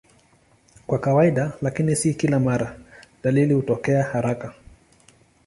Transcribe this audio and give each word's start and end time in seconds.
Kwa 0.87 0.99
kawaida, 0.99 1.53
lakini 1.61 1.95
si 1.95 2.13
kila 2.13 2.39
mara, 2.39 2.79
dalili 3.23 3.53
hutokea 3.53 4.03
haraka. 4.03 4.53